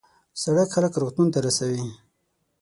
[0.41, 1.85] سړک خلک روغتون ته رسوي.